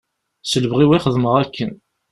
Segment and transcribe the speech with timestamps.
[0.43, 1.71] S lebɣi-w i xedmeɣ akken.